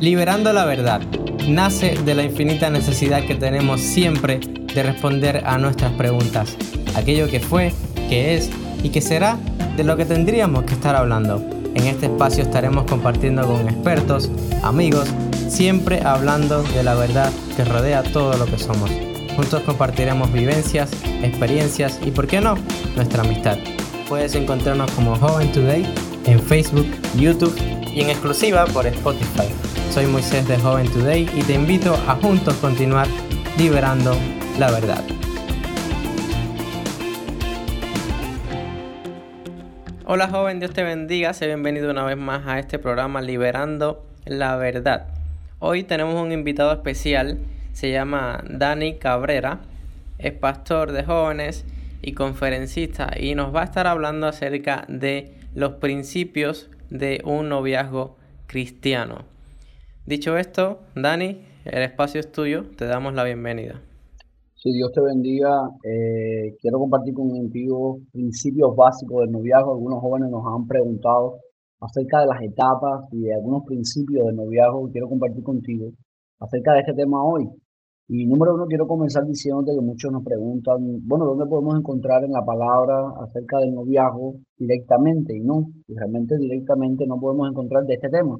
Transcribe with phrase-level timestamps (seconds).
[0.00, 1.02] Liberando la verdad
[1.46, 6.56] nace de la infinita necesidad que tenemos siempre de responder a nuestras preguntas,
[6.96, 7.74] aquello que fue,
[8.08, 8.48] que es
[8.82, 9.36] y que será
[9.76, 11.44] de lo que tendríamos que estar hablando.
[11.74, 14.30] En este espacio estaremos compartiendo con expertos,
[14.62, 15.06] amigos,
[15.50, 18.90] siempre hablando de la verdad que rodea todo lo que somos.
[19.36, 20.90] Juntos compartiremos vivencias,
[21.22, 22.56] experiencias y, por qué no,
[22.96, 23.58] nuestra amistad.
[24.08, 25.86] Puedes encontrarnos como Joven Today
[26.26, 29.48] en Facebook, YouTube y en exclusiva por Spotify.
[29.90, 33.06] Soy Moisés de Joven Today y te invito a juntos continuar
[33.58, 34.16] liberando
[34.58, 35.02] la verdad.
[40.06, 44.56] Hola joven, Dios te bendiga, sea bienvenido una vez más a este programa Liberando la
[44.56, 45.06] Verdad.
[45.60, 47.38] Hoy tenemos un invitado especial,
[47.72, 49.60] se llama Dani Cabrera,
[50.18, 51.64] es pastor de jóvenes
[52.02, 58.16] y conferencista y nos va a estar hablando acerca de los principios de un noviazgo
[58.46, 59.24] cristiano.
[60.06, 63.80] Dicho esto, Dani, el espacio es tuyo, te damos la bienvenida.
[64.54, 69.72] Si Dios te bendiga, eh, quiero compartir contigo principios básicos del noviazgo.
[69.72, 71.38] Algunos jóvenes nos han preguntado
[71.80, 75.90] acerca de las etapas y de algunos principios del noviazgo quiero compartir contigo
[76.40, 77.48] acerca de este tema hoy.
[78.12, 82.32] Y número uno, quiero comenzar diciéndote que muchos nos preguntan, bueno, ¿dónde podemos encontrar en
[82.32, 85.36] la palabra acerca del noviazgo directamente?
[85.36, 88.36] Y no, realmente directamente no podemos encontrar de este tema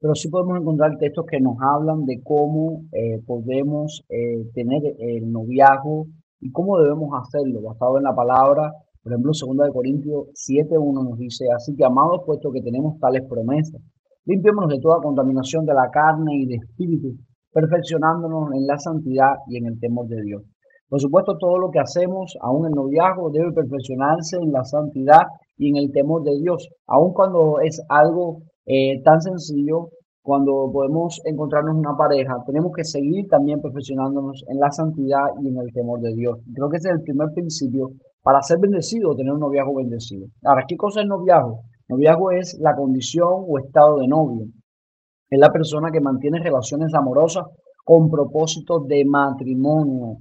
[0.00, 5.30] pero sí podemos encontrar textos que nos hablan de cómo eh, podemos eh, tener el
[5.30, 6.06] noviazgo
[6.40, 8.72] y cómo debemos hacerlo, basado en la palabra.
[9.02, 13.22] Por ejemplo, 2 de Corintios 7.1 nos dice, así que amados, puesto que tenemos tales
[13.28, 13.80] promesas,
[14.24, 17.16] limpiémonos de toda contaminación de la carne y de espíritu,
[17.58, 20.42] perfeccionándonos en la santidad y en el temor de Dios.
[20.88, 25.22] Por supuesto, todo lo que hacemos, aún el noviazgo, debe perfeccionarse en la santidad
[25.56, 29.88] y en el temor de Dios, aun cuando es algo eh, tan sencillo
[30.22, 35.58] cuando podemos encontrarnos una pareja, tenemos que seguir también perfeccionándonos en la santidad y en
[35.58, 36.38] el temor de Dios.
[36.54, 37.90] Creo que ese es el primer principio
[38.22, 40.26] para ser bendecido, tener un noviazgo bendecido.
[40.44, 41.62] Ahora, ¿qué cosa es noviazgo?
[41.88, 44.46] Noviazgo es la condición o estado de novio.
[45.30, 47.46] Es la persona que mantiene relaciones amorosas
[47.84, 50.16] con propósito de matrimonio.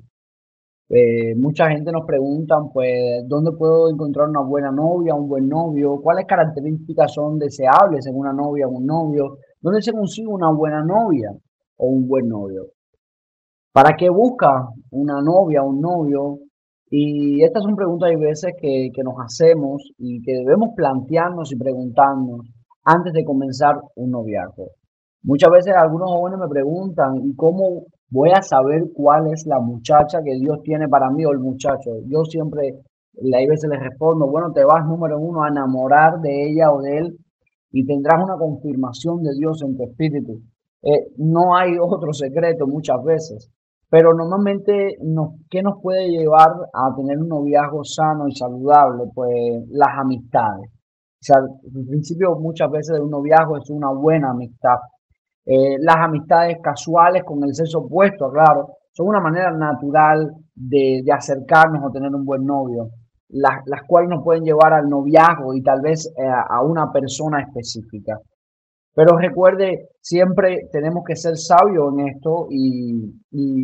[0.90, 6.02] Eh, mucha gente nos pregunta, pues, ¿dónde puedo encontrar una buena novia, un buen novio?
[6.02, 9.38] ¿Cuáles características son deseables en una novia o un novio?
[9.62, 11.32] ¿Dónde se consigue una buena novia
[11.78, 12.68] o un buen novio?
[13.72, 16.40] ¿Para qué busca una novia o un novio?
[16.90, 21.58] Y estas son preguntas y veces que, que nos hacemos y que debemos plantearnos y
[21.58, 22.48] preguntarnos
[22.84, 24.68] antes de comenzar un noviazgo.
[25.24, 30.22] Muchas veces algunos jóvenes me preguntan, ¿y cómo voy a saber cuál es la muchacha
[30.24, 31.92] que Dios tiene para mí o el muchacho.
[32.06, 32.80] Yo siempre,
[33.22, 36.98] a veces les respondo, bueno, te vas número uno a enamorar de ella o de
[36.98, 37.18] él
[37.72, 40.42] y tendrás una confirmación de Dios en tu espíritu.
[40.84, 43.50] Eh, no hay otro secreto muchas veces,
[43.90, 49.06] pero normalmente, nos, ¿qué nos puede llevar a tener un noviazgo sano y saludable?
[49.14, 50.70] Pues las amistades.
[51.20, 54.76] O sea, el principio muchas veces de un noviazgo es una buena amistad.
[55.50, 61.86] Eh, las amistades casuales con el sexo opuesto, claro, son una manera natural de, acercarnos
[61.86, 62.90] o tener un buen novio,
[63.30, 68.20] las, cuales nos pueden llevar al noviazgo y tal vez eh, a una persona específica.
[68.94, 73.14] Pero recuerde, siempre tenemos que ser sabios en esto y,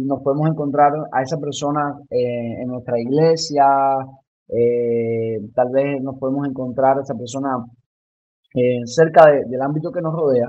[0.05, 3.65] nos podemos encontrar a esa persona eh, en nuestra iglesia,
[5.55, 7.65] tal vez nos podemos encontrar a esa persona
[8.85, 10.47] cerca del ámbito que nos rodea,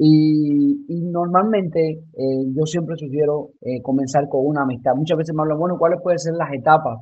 [0.00, 4.94] y, normalmente eh, yo siempre sugiero eh, comenzar con una amistad.
[4.94, 7.00] Muchas veces me hablan, bueno, ¿cuáles pueden ser las etapas?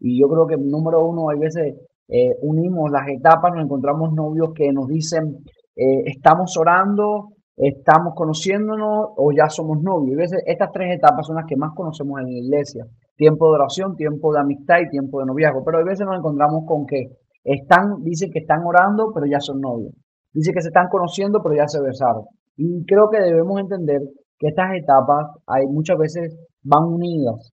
[0.00, 1.74] Y yo creo que número uno, hay veces
[2.08, 5.38] eh, unimos las etapas, nos encontramos novios que nos dicen,
[5.76, 10.10] estamos orando, estamos conociéndonos o ya somos novios.
[10.10, 12.84] Y a veces estas tres etapas son las que más conocemos en la iglesia.
[13.16, 15.62] Tiempo de oración, tiempo de amistad y tiempo de noviazgo.
[15.64, 17.10] Pero a veces nos encontramos con que
[17.44, 19.92] están, dicen que están orando, pero ya son novios.
[20.32, 22.24] Dice que se están conociendo, pero ya se besaron.
[22.58, 24.00] Y creo que debemos entender
[24.36, 27.52] que estas etapas hay, muchas veces van unidas.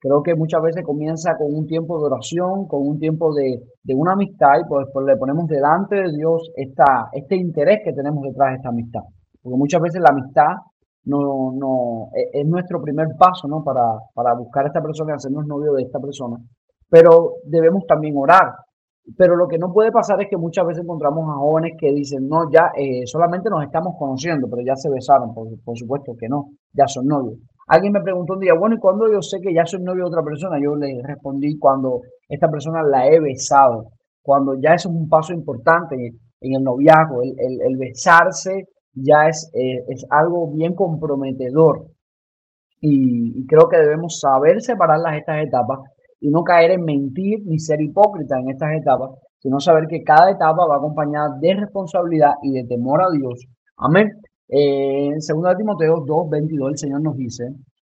[0.00, 3.60] Creo que muchas veces comienza con un tiempo de oración, con un tiempo de,
[3.94, 8.22] una amistad y pues, pues, le ponemos delante de Dios esta, este interés que tenemos
[8.22, 9.00] detrás de esta amistad.
[9.42, 10.56] Porque muchas veces la amistad
[11.04, 13.62] no, no, e, es, nuestro primer paso ¿no?
[13.62, 13.82] para,
[14.14, 16.36] para buscar a esta persona y hacernos novio de esta persona.
[16.88, 18.54] Pero debemos también orar.
[19.16, 22.28] Pero lo que no puede pasar es que muchas veces encontramos a jóvenes que dicen,
[22.28, 26.50] no, ya eh, solamente nos estamos conociendo, pero ya se besaron, por, supuesto que no,
[26.72, 27.38] ya son novios.
[27.68, 30.08] Alguien me preguntó un día, bueno, ¿y cuándo yo sé que ya soy novio de
[30.08, 30.58] otra persona?
[30.60, 33.90] Yo le respondí cuando esta persona la he besado,
[34.22, 35.94] cuando ya es un paso importante
[36.40, 41.86] en el noviazgo, el, el, besarse ya es, eh, es algo bien comprometedor.
[42.80, 45.78] Y, y, creo que debemos saber separar las, estas etapas
[46.26, 50.32] y no caer en mentir ni ser hipócrita en estas etapas, sino saber que cada
[50.32, 53.46] etapa va acompañada de responsabilidad y de temor a Dios.
[53.76, 54.10] Amén.
[54.48, 57.44] Eh, en 2 Timoteo 2, 22, el Señor nos dice,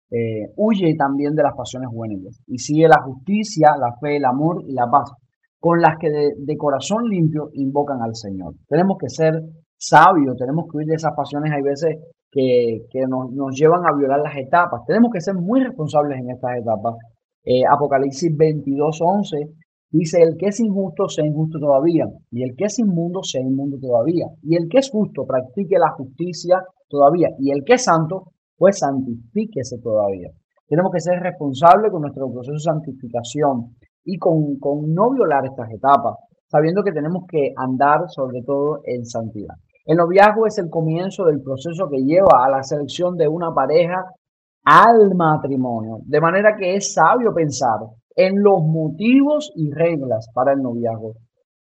[0.10, 4.64] eh, huye también de las pasiones juveniles y sigue la justicia, la fe, el amor
[4.66, 5.12] y la paz,
[5.60, 8.56] con las que de, corazón limpio invocan al Señor.
[8.68, 9.40] Tenemos que ser
[9.78, 11.96] sabios, tenemos que huir de esas pasiones, hay veces
[12.32, 14.82] que, nos, nos, llevan a violar las etapas.
[14.88, 16.96] Tenemos que ser muy responsables en estas etapas.
[17.44, 19.50] Eh, Apocalipsis 22, 11
[19.94, 23.78] Dice, el que es injusto sea injusto todavía, y el que es inmundo sea inmundo
[23.78, 28.32] todavía, y el que es justo practique la justicia todavía, y el que es santo,
[28.58, 30.30] pues santifíquese todavía.
[30.66, 35.70] Tenemos que ser responsables con nuestro proceso de santificación y con, con no violar estas
[35.72, 36.16] etapas,
[36.48, 39.56] sabiendo que tenemos que andar sobre todo en santidad.
[39.86, 44.06] El noviazgo es el comienzo del proceso que lleva a la selección de una pareja
[44.64, 47.80] al matrimonio, de manera que es sabio pensar
[48.16, 51.14] en los motivos y reglas para el noviazgo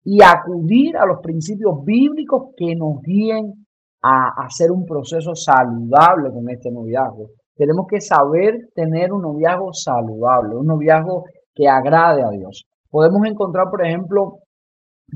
[0.04, 3.66] y acudir a los principios bíblicos que nos guíen
[4.02, 7.28] a hacer un proceso saludable con este noviazgo.
[7.56, 12.66] Tenemos que saber tener un noviazgo saludable, un noviazgo que agrade a Dios.
[12.90, 14.40] Podemos encontrar, por ejemplo,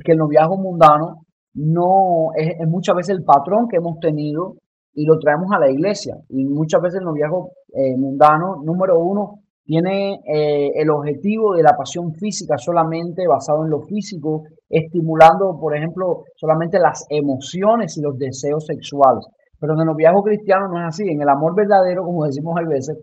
[0.03, 1.25] que el noviazgo mundano
[1.55, 4.55] no es, muchas veces el patrón que hemos tenido
[4.95, 6.15] y lo traemos a la iglesia.
[6.29, 11.75] Y muchas veces el noviazgo eh, mundano, número uno, tiene eh, el objetivo de la
[11.75, 18.17] pasión física solamente basado en lo físico, estimulando, por ejemplo, solamente las emociones y los
[18.17, 19.25] deseos sexuales.
[19.59, 21.09] Pero en el noviazgo cristiano no es así.
[21.09, 22.97] En el amor verdadero, como decimos a veces,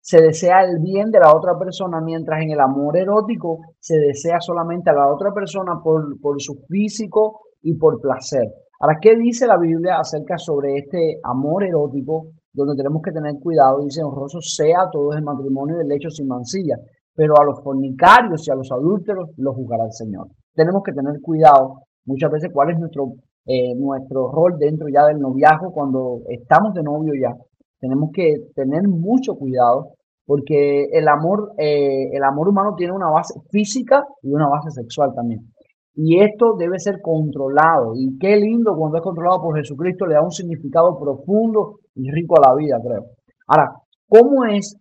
[0.00, 4.40] se desea el bien de la otra persona, mientras en el amor erótico se desea
[4.40, 8.52] solamente a la otra persona por, por su físico y por placer.
[8.82, 13.84] Ahora, ¿qué dice la Biblia acerca sobre este amor erótico donde tenemos que tener cuidado,
[13.84, 16.76] dice honroso sea todo el matrimonio del lecho sin mancilla,
[17.14, 20.26] pero a los fornicarios y a los adúlteros los juzgará el Señor.
[20.52, 23.12] Tenemos que tener cuidado muchas veces cuál es nuestro,
[23.46, 27.36] eh, nuestro rol dentro ya del noviazgo cuando estamos de novio ya.
[27.78, 29.92] Tenemos que tener mucho cuidado
[30.26, 35.14] porque el amor, eh, el amor humano tiene una base física y una base sexual
[35.14, 35.51] también.
[35.94, 37.92] Y esto debe ser controlado.
[37.94, 42.36] Y qué lindo cuando es controlado por Jesucristo, le da un significado profundo y rico
[42.38, 43.04] a la vida, creo.
[43.46, 43.74] Ahora,
[44.08, 44.76] ¿cómo es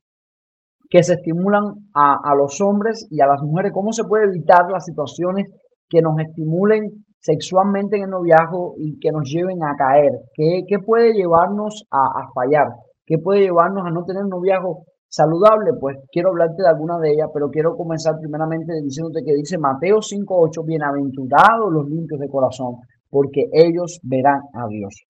[0.90, 3.72] que se estimulan a, los hombres y a las mujeres?
[3.74, 5.50] ¿Cómo se puede evitar las situaciones
[5.90, 10.12] que nos estimulen sexualmente en el noviazgo y que nos lleven a caer?
[10.34, 12.68] ¿Qué, qué puede llevarnos a, a, fallar?
[13.06, 15.72] ¿Qué puede llevarnos a no tener noviazgo saludable?
[15.80, 19.98] Pues quiero hablarte de alguna de ellas, pero quiero comenzar primeramente diciéndote que dice Mateo
[19.98, 22.78] 5.8, bienaventurados los limpios de corazón,
[23.10, 25.04] porque ellos verán a Dios.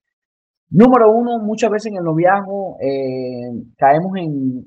[0.70, 4.64] Número uno, muchas veces en el noviazgo eh, caemos en,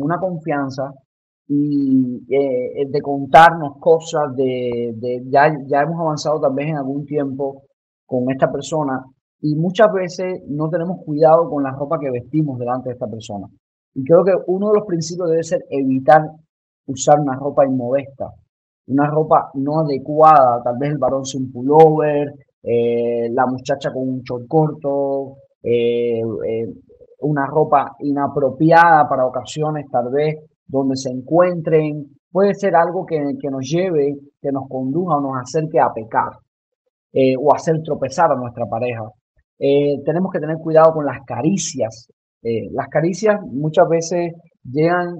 [0.00, 0.92] una confianza
[1.48, 4.94] y eh, de contarnos cosas, de,
[5.26, 7.62] ya, ya hemos avanzado tal vez en algún tiempo
[8.06, 9.04] con esta persona
[9.40, 13.48] y muchas veces no tenemos cuidado con la ropa que vestimos delante de esta persona.
[13.94, 16.22] Y creo que uno de los principios debe ser evitar
[16.86, 18.30] usar una ropa inmodesta,
[18.86, 24.22] una ropa no adecuada, tal vez el varón sin pullover, eh, la muchacha con un
[24.22, 26.72] short corto, eh, eh,
[27.20, 33.20] una ropa inapropiada para ocasiones tal vez donde se encuentren, puede ser algo que,
[33.50, 36.32] nos lleve, que nos conduja o nos acerque a pecar
[37.38, 39.04] o hacer tropezar a nuestra pareja.
[39.58, 42.08] tenemos que tener cuidado con las caricias.
[42.42, 44.32] Las caricias muchas veces
[44.64, 45.14] llegan,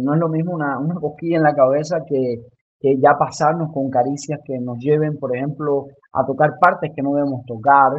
[0.00, 2.38] no es lo mismo una, una cosquilla en la cabeza que
[2.84, 7.14] que ya pasarnos con caricias que nos lleven, por ejemplo, a tocar partes que no
[7.14, 7.92] debemos tocar,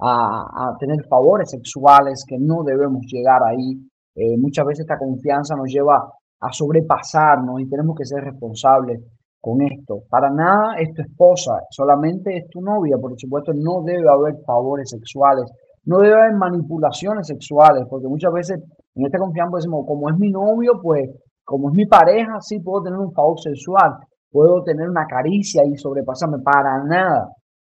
[0.00, 3.78] a, tener favores sexuales que no debemos llegar ahí.
[4.16, 6.10] Eh, muchas veces esta confianza nos lleva
[6.40, 9.00] a sobrepasarnos y tenemos que ser responsables
[9.40, 10.00] con esto.
[10.10, 12.96] Para nada es tu esposa, solamente es tu novia.
[13.00, 15.44] Por supuesto, no debe haber favores sexuales,
[15.84, 18.60] no debe haber manipulaciones sexuales, porque muchas veces
[18.94, 21.10] en esta confianza decimos, como es mi novio, pues
[21.44, 23.98] como es mi pareja, sí puedo tener un favor sexual
[24.32, 27.28] puedo tener una caricia y sobrepasarme para nada.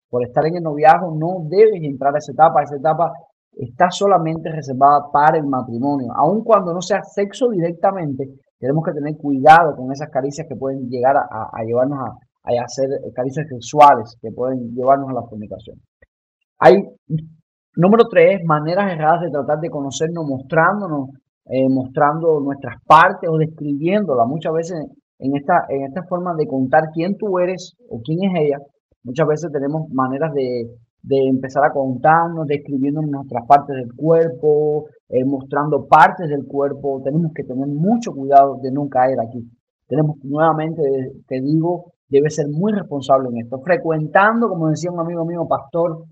[0.09, 2.61] Por estar en el noviazgo no debes entrar a esa etapa.
[2.61, 3.13] Esa etapa
[3.53, 6.11] está solamente reservada para el matrimonio.
[6.15, 8.27] Aun cuando no sea sexo directamente,
[8.59, 12.11] tenemos que tener cuidado con esas caricias que pueden llegar a, llevarnos a,
[12.43, 15.77] a, hacer caricias sexuales, que pueden llevarnos a la fornicación.
[16.59, 16.83] Hay,
[17.75, 21.09] número tres, maneras erradas de tratar de conocernos mostrándonos,
[21.45, 24.27] eh, mostrando nuestras partes o describiéndolas.
[24.27, 24.85] Muchas veces
[25.19, 28.59] en esta, en esta forma de contar quién tú eres o quién es ella,
[29.03, 30.69] muchas veces tenemos maneras de,
[31.01, 37.01] de empezar a contarnos, describiendo nuestras partes del cuerpo, eh, mostrando partes del cuerpo.
[37.03, 39.43] Tenemos que tener mucho cuidado de no caer aquí.
[39.87, 40.81] Tenemos nuevamente,
[41.27, 43.59] te digo, debe ser muy responsable en esto.
[43.59, 46.03] Frecuentando, como decía un amigo mío, pastor,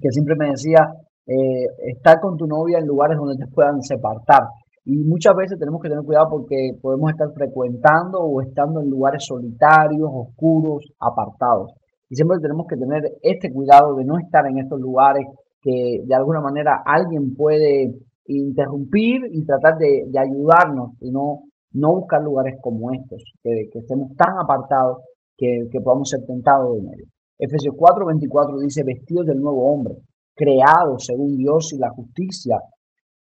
[0.00, 0.88] que siempre me decía,
[1.26, 4.48] eh, estar con tu novia en lugares donde te puedan separar.
[4.84, 9.24] Y muchas veces tenemos que tener cuidado porque podemos estar frecuentando o estando en lugares
[9.24, 11.72] solitarios, oscuros, apartados.
[12.10, 15.24] Y siempre tenemos que tener este cuidado de no estar en estos lugares
[15.62, 17.94] que de alguna manera alguien puede
[18.26, 24.36] interrumpir y tratar de, ayudarnos y no, no buscar lugares como estos, que, estemos tan
[24.42, 24.98] apartados
[25.36, 27.06] que, que podamos ser tentados de medio.
[27.44, 29.96] Efesios 4, 24 dice, vestidos del nuevo hombre,
[30.32, 32.56] creado según Dios y la justicia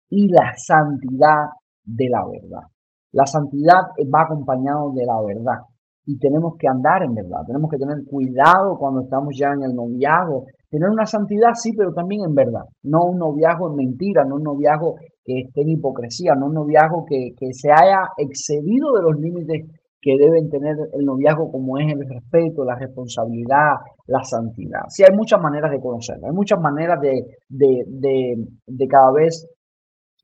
[0.10, 1.50] y la santidad
[1.84, 2.68] de la verdad.
[3.14, 3.82] La santidad
[4.14, 5.66] va acompañado de la verdad
[6.06, 9.74] y tenemos que andar en verdad, tenemos que tener cuidado cuando estamos ya en el
[9.74, 14.36] noviazgo, tener una santidad sí, pero también en verdad, no un noviazgo en mentira, no
[14.36, 19.02] un noviazgo que esté en hipocresía, no un noviazgo que, que se haya excedido de
[19.02, 19.66] los límites
[20.02, 23.76] que deben tener el noviazgo como es el respeto, la responsabilidad,
[24.08, 24.82] la santidad.
[24.90, 29.48] Sí, hay muchas maneras de conocerlo, hay muchas maneras de, de, de, cada vez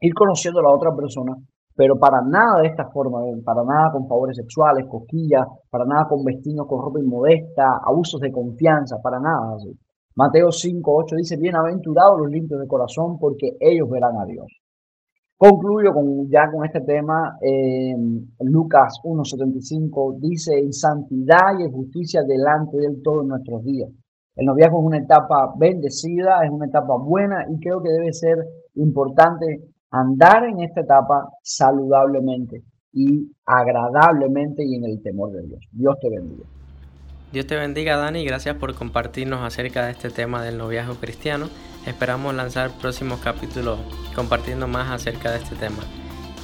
[0.02, 1.36] ir conociendo a la otra persona,
[1.76, 6.24] pero para nada de esta forma, para nada con favores sexuales, cosquillas, para nada con
[6.24, 9.78] vestidos con ropa inmodesta, abusos de confianza, para nada así.
[10.16, 14.48] Mateo 5, 8 dice, bienaventurados los limpios de corazón, porque ellos verán a Dios.
[15.38, 17.38] Concluyo con, ya con este tema.
[17.42, 17.96] Eh,
[18.40, 23.90] Lucas 1.75 dice, en santidad y en justicia delante de él todos nuestros días.
[24.36, 28.38] El noviazgo es una etapa bendecida, es una etapa buena y creo que debe ser
[28.76, 32.64] importante andar en esta etapa saludablemente
[32.94, 35.60] y agradablemente y en el temor de Dios.
[35.72, 36.46] Dios te bendiga.
[37.32, 41.50] Dios te bendiga Dani, gracias por compartirnos acerca de este tema del noviazgo cristiano.
[41.86, 43.80] Esperamos lanzar próximos capítulos
[44.16, 45.84] compartiendo más acerca de este tema.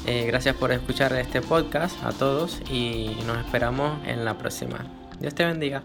[0.05, 4.85] Eh, gracias por escuchar este podcast a todos y nos esperamos en la próxima.
[5.19, 5.83] Dios te bendiga.